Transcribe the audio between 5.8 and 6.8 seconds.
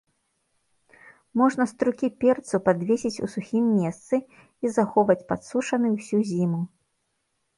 ўсю зіму.